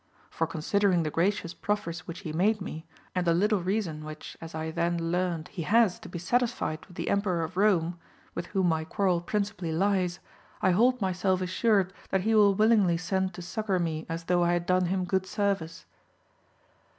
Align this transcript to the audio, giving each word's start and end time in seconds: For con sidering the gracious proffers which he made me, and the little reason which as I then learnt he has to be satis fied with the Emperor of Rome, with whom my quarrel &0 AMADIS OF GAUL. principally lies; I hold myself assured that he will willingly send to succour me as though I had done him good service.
For 0.31 0.47
con 0.47 0.61
sidering 0.61 1.03
the 1.03 1.11
gracious 1.11 1.53
proffers 1.53 2.07
which 2.07 2.21
he 2.21 2.33
made 2.33 2.59
me, 2.59 2.87
and 3.13 3.27
the 3.27 3.35
little 3.35 3.61
reason 3.61 4.03
which 4.03 4.35
as 4.41 4.55
I 4.55 4.71
then 4.71 5.11
learnt 5.11 5.49
he 5.49 5.61
has 5.61 5.99
to 5.99 6.09
be 6.09 6.17
satis 6.17 6.51
fied 6.51 6.83
with 6.87 6.97
the 6.97 7.07
Emperor 7.07 7.43
of 7.43 7.55
Rome, 7.55 7.99
with 8.33 8.47
whom 8.47 8.67
my 8.69 8.83
quarrel 8.83 9.17
&0 9.17 9.17
AMADIS 9.17 9.21
OF 9.21 9.27
GAUL. 9.27 9.29
principally 9.29 9.71
lies; 9.73 10.19
I 10.59 10.71
hold 10.71 11.01
myself 11.01 11.39
assured 11.39 11.93
that 12.09 12.21
he 12.21 12.33
will 12.33 12.55
willingly 12.55 12.97
send 12.97 13.35
to 13.35 13.43
succour 13.43 13.77
me 13.77 14.07
as 14.09 14.23
though 14.23 14.43
I 14.43 14.53
had 14.53 14.65
done 14.65 14.87
him 14.87 15.05
good 15.05 15.27
service. 15.27 15.85